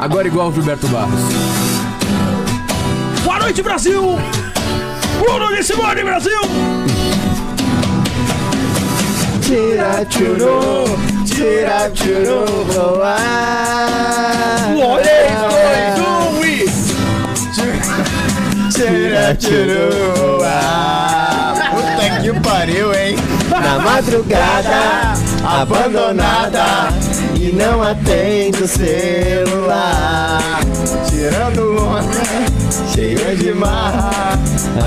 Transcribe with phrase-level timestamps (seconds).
[0.00, 1.20] Agora igual o Gilberto Barros.
[3.22, 4.18] Boa noite, Brasil!
[5.18, 6.40] Bruno de Simone, Brasil!
[9.42, 13.16] Tira churu, tira churu, voa.
[15.02, 16.64] Três, dois, um e...
[18.72, 21.52] Tira churu, voa.
[21.72, 23.16] Puta que pariu, hein?
[23.50, 25.12] Na madrugada,
[25.44, 26.88] abandonada
[27.50, 30.60] e não atende o celular.
[31.08, 32.04] Tirando onda,
[32.94, 34.38] cheia de marra,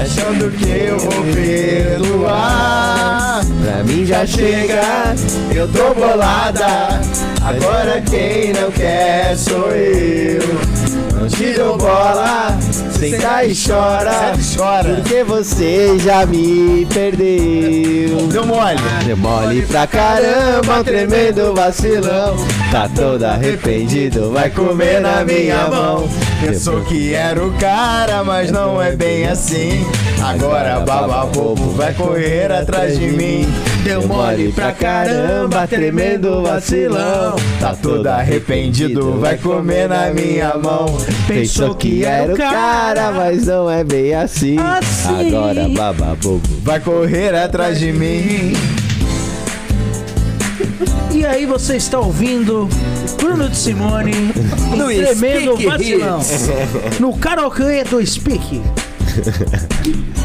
[0.01, 3.41] achando que eu vou perdoar.
[3.61, 4.81] Pra mim já chega,
[5.53, 7.01] eu tô bolada.
[7.41, 10.41] Agora quem não quer sou eu.
[11.23, 12.57] Não te dou bola,
[12.91, 14.33] senta e chora.
[14.57, 14.95] chora.
[14.95, 18.27] Porque você já me perdeu.
[18.27, 18.77] Deu mole.
[19.05, 22.35] Deu mole pra caramba, tremendo vacilão.
[22.69, 26.09] Tá todo arrependido, vai comer na minha mão.
[26.41, 29.85] Pensou que era o cara, mas não é bem assim.
[30.21, 33.47] Agora baba bobo vai correr atrás de mim.
[33.83, 37.35] Deu mole pra caramba, tremendo vacilão.
[37.59, 40.85] Tá todo arrependido, vai comer na minha mão.
[41.27, 44.57] Pensou que era o cara, mas não é bem assim.
[44.57, 45.27] Assim.
[45.27, 48.53] Agora baba bobo vai correr atrás de mim.
[51.11, 52.67] E aí você está ouvindo
[53.17, 54.11] Bruno de Simone
[54.75, 56.19] No tremendo vacilão.
[56.99, 58.61] No karaokê do Speak.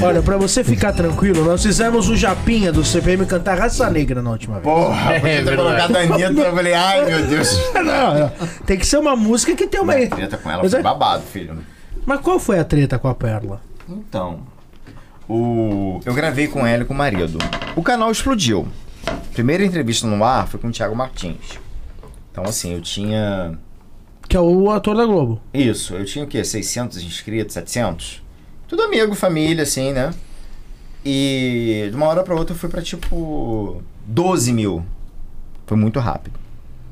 [0.00, 4.30] Olha, pra você ficar tranquilo, nós fizemos o Japinha do CPM cantar Raça Negra na
[4.30, 4.64] última vez.
[4.64, 7.58] Porra, É podia ter colocado a Anitta, eu falei, ai meu Deus.
[7.74, 8.32] Não, não.
[8.66, 9.94] Tem que ser uma música que tem uma.
[9.94, 11.58] Treta com ela Mas, foi é- babado, filho.
[12.04, 13.60] Mas qual foi a treta com a Perla?
[13.88, 14.40] Então,
[15.28, 16.00] o...
[16.04, 17.38] eu gravei com ela e com o marido.
[17.76, 18.68] O canal explodiu.
[19.32, 21.58] Primeira entrevista no ar foi com o Thiago Martins.
[22.32, 23.58] Então, assim, eu tinha.
[24.28, 25.40] Que é o ator da Globo.
[25.54, 26.44] Isso, eu tinha o quê?
[26.44, 28.22] 600 inscritos, 700?
[28.68, 30.12] Tudo amigo, família, assim, né?
[31.02, 34.84] E de uma hora pra outra eu fui pra tipo 12 mil.
[35.66, 36.38] Foi muito rápido.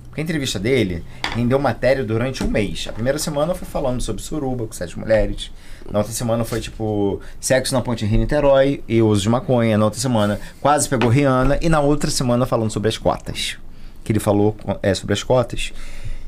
[0.08, 1.04] Porque a entrevista dele
[1.34, 2.86] rendeu matéria durante um mês.
[2.88, 5.52] A primeira semana foi falando sobre suruba com sete mulheres.
[5.90, 9.76] Na outra semana foi tipo sexo na ponte Rio Niterói e uso de maconha.
[9.76, 11.58] Na outra semana quase pegou Rihanna.
[11.60, 13.58] E na outra semana falando sobre as cotas.
[14.02, 15.74] Que ele falou é, sobre as cotas.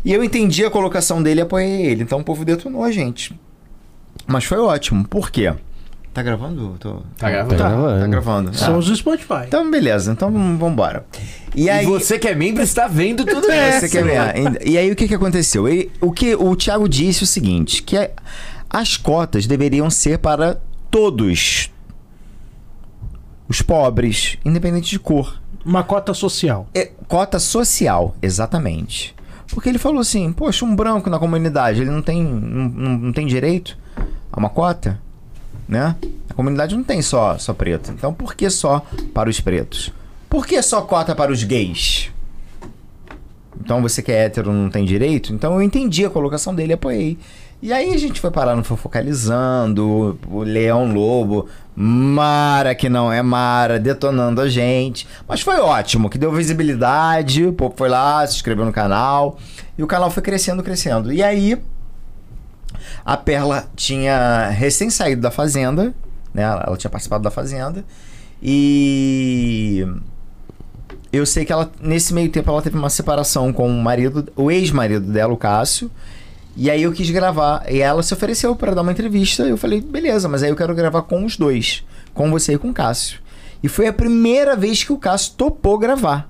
[0.04, 2.02] E eu entendi a colocação dele e apoiei ele.
[2.02, 3.34] Então o povo detonou a gente.
[4.28, 5.04] Mas foi ótimo.
[5.08, 5.52] Por quê?
[6.12, 6.76] Tá gravando?
[6.78, 7.02] Tô...
[7.16, 7.56] Tá gravando?
[7.56, 7.70] Tá.
[8.00, 8.50] Tá gravando.
[8.50, 8.58] Tá.
[8.58, 9.44] Somos do Spotify.
[9.46, 10.12] Então, beleza.
[10.12, 11.04] Então, vambora.
[11.54, 11.86] E E aí...
[11.86, 13.90] você que é membro está vendo tudo Você isso.
[13.90, 14.66] quer ver?
[14.66, 15.68] E aí, o que, que aconteceu?
[15.68, 18.12] E, o que o Thiago disse é o seguinte, que é-
[18.68, 20.58] as cotas deveriam ser para
[20.90, 21.70] todos.
[23.48, 25.40] Os pobres, independente de cor.
[25.64, 26.68] Uma cota social.
[26.74, 29.14] É, cota social, exatamente.
[29.48, 33.26] Porque ele falou assim, poxa, um branco na comunidade, ele não tem, não, não tem
[33.26, 33.78] direito
[34.32, 35.00] a uma cota,
[35.68, 35.96] né?
[36.28, 37.90] A comunidade não tem só, só preto.
[37.90, 39.92] Então por que só para os pretos?
[40.28, 42.10] Por que só cota para os gays?
[43.60, 45.32] Então você que é hétero não tem direito?
[45.32, 47.18] Então eu entendi a colocação dele apoiei.
[47.60, 53.20] E aí a gente foi parar no Fofocalizando, o Leão Lobo, Mara que não é
[53.20, 55.08] Mara, detonando a gente.
[55.26, 59.38] Mas foi ótimo, que deu visibilidade, o povo foi lá, se inscreveu no canal.
[59.76, 61.12] E o canal foi crescendo, crescendo.
[61.12, 61.60] E aí
[63.04, 65.94] a Perla tinha recém saído da Fazenda,
[66.32, 66.42] né?
[66.42, 67.84] Ela ela tinha participado da Fazenda.
[68.42, 69.86] E
[71.12, 74.50] eu sei que ela, nesse meio tempo, ela teve uma separação com o marido, o
[74.50, 75.90] ex-marido dela, o Cássio.
[76.56, 77.64] E aí eu quis gravar.
[77.70, 79.44] E ela se ofereceu para dar uma entrevista.
[79.44, 81.84] Eu falei, beleza, mas aí eu quero gravar com os dois.
[82.12, 83.20] Com você e com o Cássio.
[83.62, 86.27] E foi a primeira vez que o Cássio topou gravar.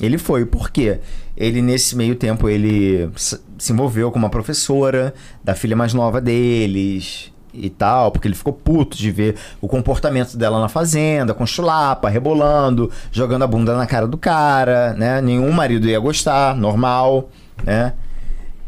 [0.00, 1.00] Ele foi, por quê?
[1.36, 7.32] Ele, nesse meio tempo, ele se envolveu com uma professora da filha mais nova deles
[7.52, 12.08] e tal, porque ele ficou puto de ver o comportamento dela na fazenda, com chulapa,
[12.08, 15.20] rebolando, jogando a bunda na cara do cara, né?
[15.20, 17.30] Nenhum marido ia gostar, normal,
[17.64, 17.94] né?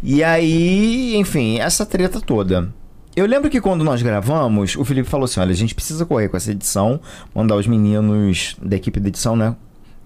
[0.02, 2.72] E aí, enfim, essa treta toda.
[3.16, 6.28] Eu lembro que quando nós gravamos, o Felipe falou assim: olha, a gente precisa correr
[6.28, 7.00] com essa edição,
[7.34, 9.56] mandar os meninos da equipe de edição, né?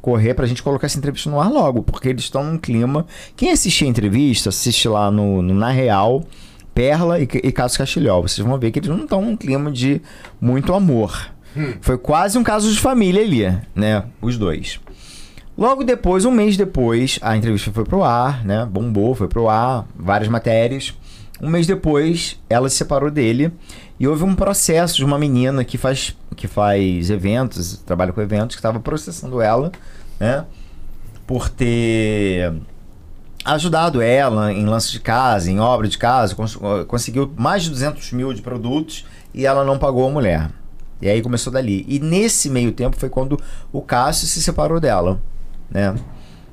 [0.02, 3.06] Correr pra gente colocar essa entrevista no ar logo, porque eles estão num clima.
[3.34, 6.24] Quem assistir a entrevista, assiste lá no, no Na Real,
[6.74, 8.22] Perla e, e Cássio Castilhol.
[8.22, 10.02] Vocês vão ver que eles não estão num clima de
[10.40, 11.30] muito amor.
[11.80, 14.04] Foi quase um caso de família ali, né?
[14.20, 14.80] Os dois.
[15.56, 18.64] Logo depois, um mês depois, a entrevista foi pro ar, né?
[18.64, 20.94] Bombou, foi pro ar, várias matérias.
[21.42, 23.52] Um mês depois, ela se separou dele
[23.98, 28.54] e houve um processo de uma menina que faz, que faz eventos, trabalha com eventos,
[28.54, 29.72] que estava processando ela,
[30.20, 30.44] né?
[31.26, 32.52] Por ter
[33.44, 38.12] ajudado ela em lance de casa, em obra de casa, cons- conseguiu mais de 200
[38.12, 39.04] mil de produtos
[39.34, 40.48] e ela não pagou a mulher.
[41.00, 41.84] E aí começou dali.
[41.88, 43.36] E nesse meio tempo foi quando
[43.72, 45.20] o Cássio se separou dela,
[45.68, 45.96] né?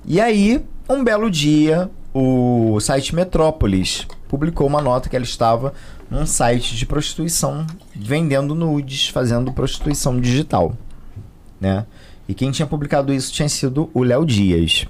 [0.04, 1.92] E aí, um belo dia,
[2.22, 5.74] o site Metrópolis publicou uma nota que ela estava
[6.12, 10.76] num site de prostituição, vendendo nudes, fazendo prostituição digital,
[11.62, 11.86] né?
[12.28, 14.86] E quem tinha publicado isso tinha sido o Léo Dias.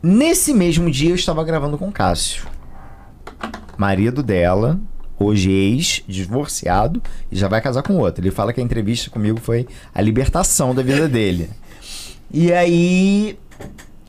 [0.00, 2.46] Nesse mesmo dia eu estava gravando com o Cássio,
[3.76, 4.78] marido dela,
[5.18, 7.02] hoje ex, divorciado,
[7.32, 8.22] e já vai casar com outro.
[8.22, 11.50] Ele fala que a entrevista comigo foi a libertação da vida dele.
[12.32, 13.36] E aí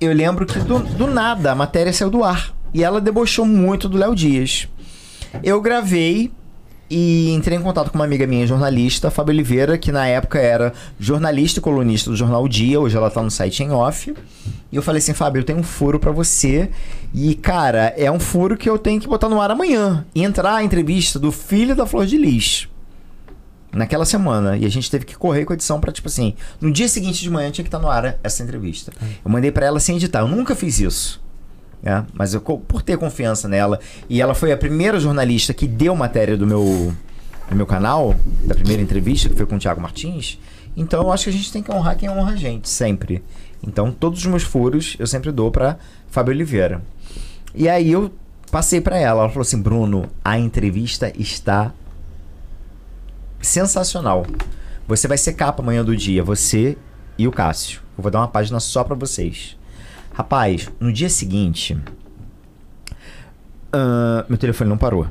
[0.01, 2.53] eu lembro que do, do nada a matéria saiu do ar.
[2.73, 4.67] E ela debochou muito do Léo Dias.
[5.43, 6.31] Eu gravei
[6.89, 10.73] e entrei em contato com uma amiga minha, jornalista, Fábio Oliveira, que na época era
[10.99, 14.13] jornalista e colunista do jornal O Dia, hoje ela tá no site em off.
[14.71, 16.71] E eu falei assim, Fábio, eu tenho um furo pra você.
[17.13, 20.05] E, cara, é um furo que eu tenho que botar no ar amanhã.
[20.15, 22.67] E entrar a entrevista do filho da Flor de Lis.
[23.73, 24.57] Naquela semana.
[24.57, 27.21] E a gente teve que correr com a edição pra, tipo assim, no dia seguinte
[27.21, 28.91] de manhã tinha que estar no ar essa entrevista.
[29.23, 30.19] Eu mandei pra ela sem editar.
[30.19, 31.21] Eu nunca fiz isso.
[31.81, 32.05] né?
[32.13, 33.79] Mas eu, por ter confiança nela,
[34.09, 36.93] e ela foi a primeira jornalista que deu matéria do meu,
[37.49, 38.15] do meu canal,
[38.45, 40.37] da primeira entrevista, que foi com o Thiago Martins,
[40.75, 43.23] então eu acho que a gente tem que honrar quem honra a gente, sempre.
[43.65, 45.77] Então todos os meus furos eu sempre dou pra
[46.09, 46.81] Fábio Oliveira.
[47.53, 48.11] E aí eu
[48.49, 51.73] passei pra ela, ela falou assim: Bruno, a entrevista está
[53.41, 54.25] sensacional.
[54.87, 56.77] Você vai ser capa amanhã do dia, você
[57.17, 57.81] e o Cássio.
[57.97, 59.57] Eu vou dar uma página só pra vocês.
[60.13, 61.77] Rapaz, no dia seguinte,
[63.71, 65.07] ah, meu telefone não parou.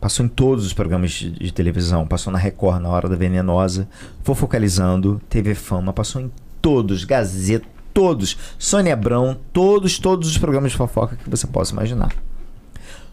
[0.00, 2.06] Passou em todos os programas de, de televisão.
[2.06, 3.88] Passou na Record, na Hora da Venenosa.
[4.22, 5.20] Foi focalizando.
[5.28, 5.92] TV Fama.
[5.92, 6.30] Passou em
[6.62, 7.04] todos.
[7.04, 7.66] Gazeta.
[7.92, 8.38] Todos.
[8.58, 9.36] Sônia Abrão.
[9.52, 12.14] Todos, todos os programas de fofoca que você possa imaginar.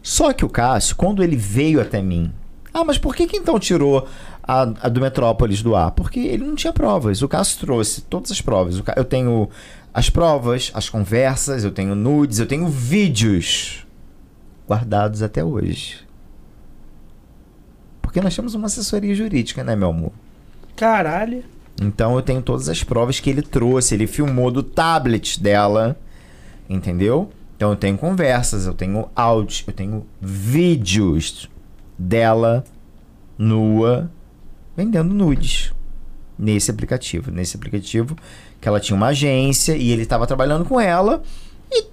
[0.03, 2.31] Só que o Cássio, quando ele veio até mim...
[2.71, 4.05] Ah, mas por que que então tirou
[4.47, 5.91] a, a do Metrópolis do ar?
[5.91, 7.21] Porque ele não tinha provas.
[7.21, 8.81] O Cássio trouxe todas as provas.
[8.95, 9.49] Eu tenho
[9.93, 13.85] as provas, as conversas, eu tenho nudes, eu tenho vídeos
[14.67, 16.05] guardados até hoje.
[18.01, 20.11] Porque nós temos uma assessoria jurídica, né, meu amor?
[20.75, 21.43] Caralho.
[21.81, 23.95] Então eu tenho todas as provas que ele trouxe.
[23.95, 25.97] Ele filmou do tablet dela,
[26.69, 27.31] entendeu?
[27.55, 31.49] Então eu tenho conversas, eu tenho áudios, eu tenho vídeos
[31.97, 32.63] dela
[33.37, 34.11] nua
[34.75, 35.73] vendendo nudes
[36.37, 37.31] nesse aplicativo.
[37.31, 38.15] Nesse aplicativo
[38.59, 41.21] que ela tinha uma agência e ele estava trabalhando com ela.
[41.71, 41.85] E,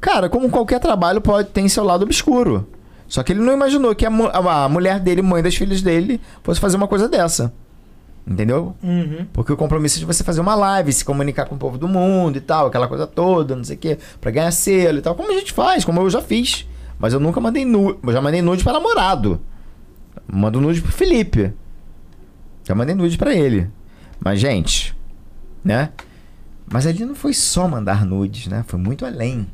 [0.00, 2.68] cara, como qualquer trabalho pode ter seu lado obscuro.
[3.06, 6.58] Só que ele não imaginou que a, a mulher dele, mãe das filhas dele, fosse
[6.58, 7.52] fazer uma coisa dessa.
[8.26, 8.74] Entendeu?
[8.82, 9.26] Uhum.
[9.32, 11.88] Porque o compromisso é de você fazer uma live, se comunicar com o povo do
[11.88, 15.14] mundo e tal, aquela coisa toda, não sei o quê, pra ganhar selo e tal.
[15.14, 16.66] Como a gente faz, como eu já fiz.
[16.98, 17.98] Mas eu nunca mandei nude.
[18.02, 19.40] Eu já mandei nude pra namorado.
[20.32, 21.52] Mando nude pro Felipe.
[22.64, 23.68] Já mandei nude pra ele.
[24.20, 24.94] Mas, gente,
[25.64, 25.90] né?
[26.70, 28.64] Mas ali não foi só mandar nudes, né?
[28.66, 29.46] Foi muito além.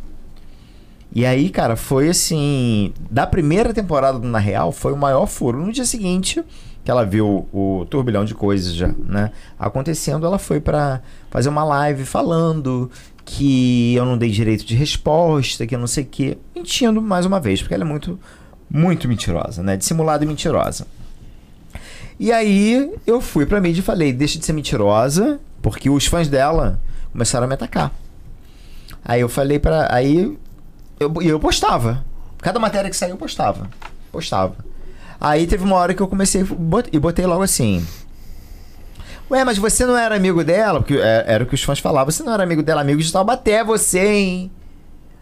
[1.15, 2.93] E aí, cara, foi assim.
[3.11, 5.65] Da primeira temporada do Na Real, foi o maior furo.
[5.65, 6.45] No dia seguinte,
[6.85, 9.33] que ela viu o turbilhão de coisas já, né?
[9.59, 11.01] Acontecendo, ela foi pra
[11.31, 12.91] fazer uma live falando
[13.25, 16.39] que eu não dei direito de resposta, que eu não sei o quê.
[16.55, 18.19] Mentindo mais uma vez, porque ela é muito,
[18.71, 19.77] muito mentirosa, né?
[19.77, 20.87] Dissimulada e mentirosa.
[22.19, 26.29] E aí eu fui pra mídia e falei, deixa de ser mentirosa, porque os fãs
[26.29, 26.81] dela
[27.13, 27.93] começaram a me atacar.
[29.05, 29.89] Aí eu falei pra.
[29.95, 30.37] Aí
[30.99, 32.05] eu, eu postava.
[32.39, 33.69] Cada matéria que saiu, eu postava.
[34.13, 34.55] Postava.
[35.21, 36.45] Aí teve uma hora que eu comecei
[36.93, 37.85] e botei logo assim.
[39.31, 40.81] Ué, mas você não era amigo dela?
[40.81, 42.11] Porque é- era o que os fãs falavam.
[42.11, 44.51] Você não era amigo dela, amigo de Taubaté, você, hein?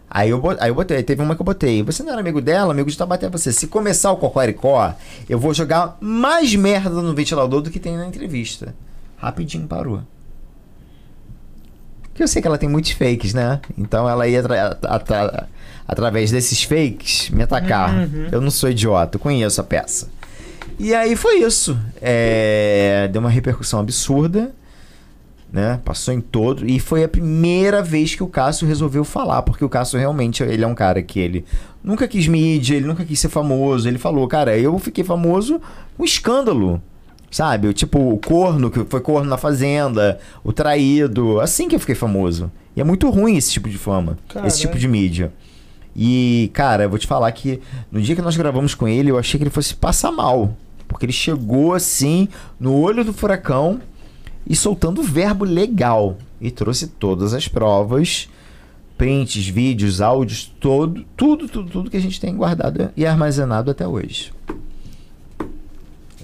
[0.09, 1.83] Aí eu, aí eu botei, teve uma que eu botei.
[1.83, 3.51] Você não era amigo dela, amigo de Taubaté, é você.
[3.51, 4.93] Se começar o Cocoricó,
[5.29, 8.73] eu vou jogar mais merda no ventilador do que tem na entrevista.
[9.17, 10.01] Rapidinho parou.
[12.03, 13.59] Porque eu sei que ela tem muitos fakes, né?
[13.77, 15.49] Então ela ia atra- atra-
[15.87, 17.93] através desses fakes me atacar.
[17.93, 18.27] Uhum.
[18.31, 20.09] Eu não sou idiota, eu conheço a peça.
[20.79, 21.77] E aí foi isso.
[22.01, 24.51] É, Deu uma repercussão absurda,
[25.51, 25.79] né?
[25.83, 26.67] Passou em todo.
[26.67, 30.63] E foi a primeira vez que o Cássio resolveu falar, porque o Cássio realmente ele
[30.63, 31.45] é um cara que ele
[31.83, 33.87] nunca quis mídia, ele nunca quis ser famoso.
[33.87, 35.61] Ele falou, cara, eu fiquei famoso
[35.97, 36.81] com escândalo.
[37.29, 37.73] Sabe?
[37.73, 41.41] Tipo, o corno, que foi corno na fazenda, o traído.
[41.41, 42.49] Assim que eu fiquei famoso.
[42.75, 45.33] E é muito ruim esse tipo de fama, esse tipo de mídia.
[45.95, 47.59] E, cara, eu vou te falar que
[47.91, 50.55] no dia que nós gravamos com ele, eu achei que ele fosse passar mal.
[50.87, 53.81] Porque ele chegou assim, no olho do furacão,
[54.47, 56.17] e soltando verbo legal.
[56.39, 58.29] E trouxe todas as provas
[58.97, 63.87] prints, vídeos, áudios, todo, tudo, tudo, tudo que a gente tem guardado e armazenado até
[63.87, 64.33] hoje.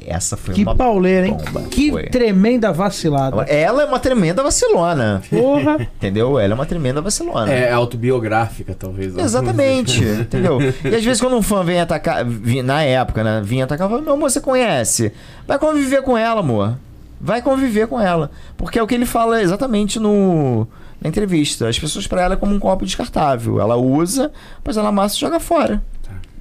[0.06, 1.38] Essa foi Que uma pauleira, hein?
[1.38, 1.62] bomba.
[1.70, 2.04] Que Foi.
[2.10, 3.44] tremenda vacilada.
[3.44, 5.22] Ela é uma tremenda vacilona.
[5.30, 5.78] Porra.
[5.96, 6.38] Entendeu?
[6.38, 7.50] Ela é uma tremenda vacilona.
[7.54, 9.16] É autobiográfica, talvez.
[9.18, 10.60] Exatamente, entendeu?
[10.62, 12.26] E às vezes quando um fã vem atacar,
[12.66, 15.14] na época, né, vinha atacar, eu falo, meu amor, você conhece?
[15.48, 16.76] Vai conviver com ela, amor.
[17.24, 18.30] Vai conviver com ela.
[18.58, 20.68] Porque é o que ele fala exatamente no,
[21.00, 21.70] na entrevista.
[21.70, 23.62] As pessoas pra ela é como um copo descartável.
[23.62, 25.82] Ela usa, depois ela amassa e joga fora.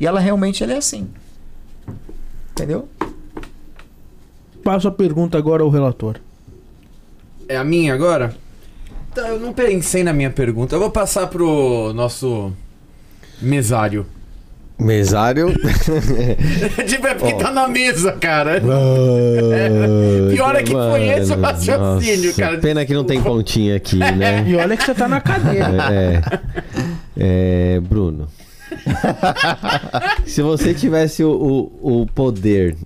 [0.01, 1.09] E ela realmente ela é assim.
[2.51, 2.89] Entendeu?
[4.65, 6.17] Passo a pergunta agora ao relator.
[7.49, 8.35] É a minha agora?
[9.13, 10.75] Então, eu não pensei na minha pergunta.
[10.75, 12.53] Eu vou passar pro nosso
[13.41, 14.05] mesário.
[14.83, 15.55] Mesário.
[16.87, 17.39] tipo, é porque Ó.
[17.39, 18.55] tá na mesa, cara.
[18.55, 18.61] Ai,
[20.35, 22.59] Pior é que foi esse o mano, raciocínio, nossa, cara.
[22.59, 24.45] Pena que não tem pontinha aqui, né?
[24.49, 25.69] E olha que você tá na cadeira.
[25.91, 26.21] É,
[27.17, 28.29] é, Bruno.
[30.27, 32.77] Se você tivesse o, o, o poder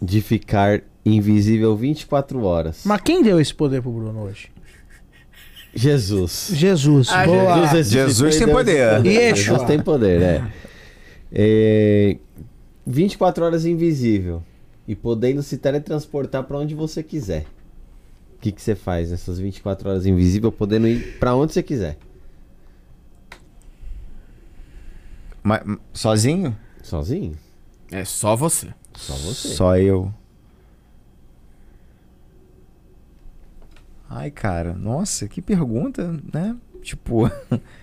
[0.00, 4.48] de ficar invisível 24 horas, Mas quem deu esse poder pro Bruno hoje?
[5.74, 6.50] Jesus.
[6.52, 7.08] Jesus.
[7.10, 7.66] Ah, Boa.
[7.74, 9.04] Jesus e tem poder.
[9.06, 9.58] Yeshua.
[9.58, 10.42] Jesus tem poder, é.
[11.32, 12.18] É.
[12.86, 14.42] 24 horas invisível
[14.86, 17.46] e podendo se teletransportar pra onde você quiser.
[18.36, 21.96] O que, que você faz nessas 24 horas invisível, podendo ir pra onde você quiser?
[25.42, 25.62] Mas,
[25.92, 26.56] sozinho?
[26.82, 27.38] Sozinho?
[27.90, 28.74] É só você.
[28.94, 29.48] Só você.
[29.48, 30.12] Só eu.
[34.08, 36.56] Ai, cara, nossa, que pergunta, né?
[36.82, 37.30] Tipo.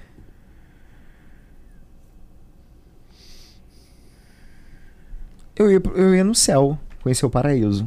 [5.60, 7.86] eu, ia, eu ia no céu, conhecer o paraíso.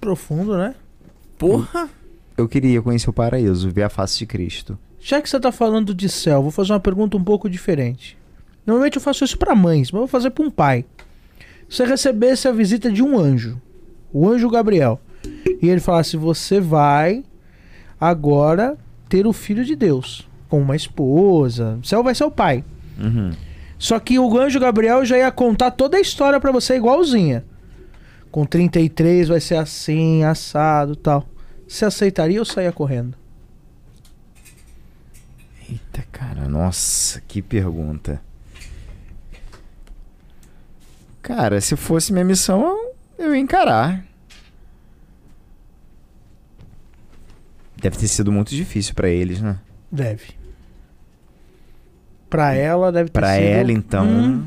[0.00, 0.74] Profundo, né?
[1.38, 1.88] Porra!
[2.36, 4.78] Eu queria conhecer o paraíso, ver a face de Cristo.
[4.98, 8.16] Já que você tá falando de céu, vou fazer uma pergunta um pouco diferente.
[8.66, 10.86] Normalmente eu faço isso pra mães, mas eu vou fazer pra um pai.
[11.68, 13.60] Se você recebesse a visita de um anjo,
[14.12, 15.00] o anjo Gabriel,
[15.60, 17.22] e ele falasse: Você vai
[18.00, 18.78] agora
[19.08, 22.64] ter o filho de Deus, com uma esposa, o céu vai ser o pai.
[23.02, 23.32] Uhum.
[23.78, 27.44] Só que o anjo Gabriel já ia contar toda a história pra você igualzinha.
[28.30, 31.28] Com 33 vai ser assim, assado tal.
[31.66, 33.16] Você aceitaria ou saia correndo?
[35.68, 38.20] Eita, cara, nossa, que pergunta.
[41.20, 44.04] Cara, se fosse minha missão, eu, ia encarar.
[47.76, 49.58] Deve ter sido muito difícil pra eles, né?
[49.90, 50.41] Deve.
[52.32, 53.44] Pra ela deve ter Pra sido.
[53.44, 54.06] ela, então.
[54.06, 54.44] Hum,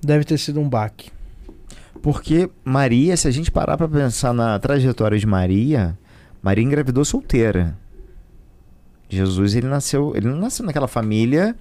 [0.00, 1.10] deve ter sido um baque.
[2.00, 5.98] Porque Maria, se a gente parar pra pensar na trajetória de Maria,
[6.40, 7.76] Maria engravidou solteira.
[9.08, 11.56] Jesus, ele nasceu, ele não nasceu naquela família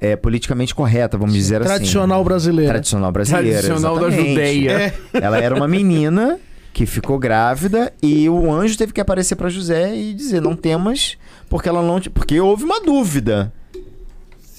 [0.00, 2.24] é, politicamente correta, vamos dizer Tradicional assim.
[2.28, 2.72] brasileira.
[2.74, 3.58] Tradicional brasileira.
[3.62, 4.10] Tradicional da.
[4.10, 4.70] Judeia.
[4.70, 4.94] É.
[5.12, 6.38] Ela era uma menina
[6.72, 11.18] que ficou grávida e o anjo teve que aparecer pra José e dizer: "Não temas,
[11.48, 12.08] porque ela não te...
[12.08, 13.52] porque houve uma dúvida".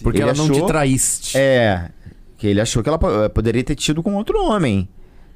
[0.03, 1.37] Porque Ele ela não te achou- traíste.
[1.37, 1.89] É,
[2.37, 4.87] que ele achou que ela eh, poderia ter tido com outro homem,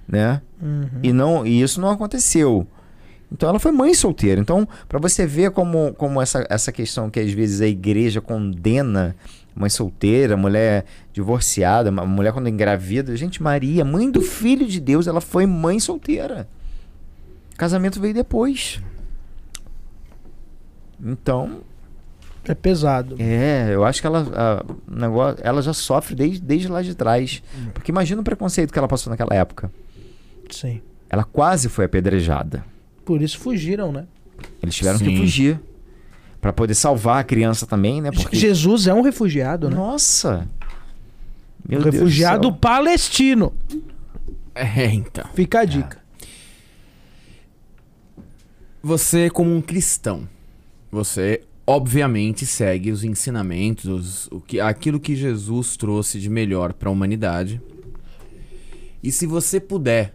[0.08, 0.42] né?
[0.62, 0.88] Uhum.
[1.04, 2.66] E não, e isso não aconteceu.
[3.32, 4.40] Então ela foi mãe solteira.
[4.40, 9.16] Então, pra você ver como, como essa, essa questão que às vezes a igreja condena
[9.56, 15.06] mãe solteira, mulher divorciada, uma mulher quando engravida, gente, Maria, mãe do filho de Deus,
[15.08, 16.48] ela foi mãe solteira.
[17.54, 18.82] O casamento veio depois.
[21.04, 21.62] Então,
[22.46, 23.16] É pesado.
[23.20, 27.42] é, eu acho que ela, a- negócio, ela já sofre desde, desde lá de trás.
[27.74, 29.72] Porque imagina o preconceito que ela passou naquela época.
[30.50, 30.82] Sim.
[31.10, 32.66] Ela quase foi apedrejada.
[33.06, 34.06] Por isso fugiram, né?
[34.62, 35.18] Eles tiveram que Sim.
[35.18, 35.60] fugir.
[36.42, 38.12] Pra poder salvar a criança também, né?
[38.12, 38.36] Porque...
[38.36, 39.76] Jesus é um refugiado, né?
[39.78, 40.46] Nossa!
[41.66, 42.58] Meu um Deus do refugiado céu.
[42.58, 43.54] palestino.
[44.54, 45.24] É, então.
[45.34, 45.98] Fica a dica.
[48.82, 50.28] Você, como um cristão,
[50.92, 56.90] você obviamente segue os ensinamentos, os- o que, aquilo que Jesus trouxe de melhor para
[56.90, 57.62] a humanidade.
[59.02, 60.14] E se você puder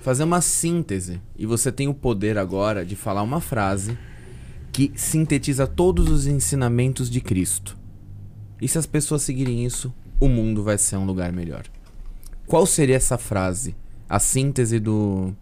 [0.00, 3.98] fazer uma síntese, e você tem o poder agora de falar uma frase
[4.72, 7.76] que sintetiza todos os ensinamentos de Cristo.
[8.62, 11.64] E se as pessoas seguirem isso, o mundo vai ser um lugar melhor.
[12.46, 13.74] Qual seria essa frase?
[14.08, 15.34] A síntese do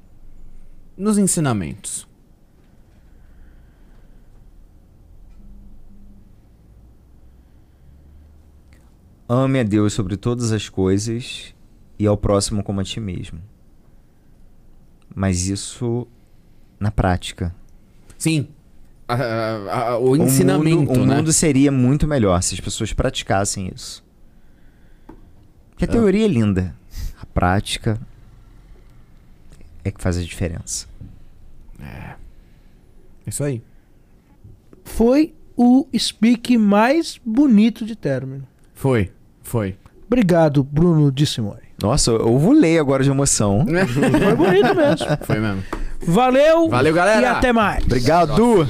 [0.97, 2.08] nos ensinamentos.
[9.29, 11.55] Ame a Deus sobre todas as coisas
[11.99, 13.41] e ao próximo como a ti mesmo.
[15.15, 16.07] Mas isso
[16.81, 17.55] na prática.
[18.17, 18.49] Sim,
[19.07, 21.17] a- a- a- o O ensinamento, mundo, o né?
[21.17, 24.05] mundo seria muito melhor se as pessoas praticassem isso.
[25.71, 26.75] Porque a teoria é linda.
[27.21, 28.01] A prática
[29.85, 30.87] é que faz a diferença.
[31.81, 32.17] É
[33.27, 33.63] Isso aí.
[34.85, 38.47] Foi o speak mais bonito de término.
[38.75, 39.13] Foi,
[39.49, 39.77] foi.
[40.07, 41.61] Obrigado, Bruno de Simone.
[41.83, 43.65] Nossa, eu vou ler agora de emoção.
[43.69, 45.07] Foi bonito mesmo.
[45.23, 45.63] foi mesmo.
[46.01, 47.21] Valeu, Valeu, galera.
[47.23, 47.85] e até mais.
[47.85, 48.31] Obrigado!
[48.35, 48.67] Valeu.